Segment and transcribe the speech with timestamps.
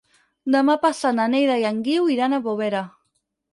[0.55, 2.85] Demà passat na Neida i en Guiu iran a Bovera.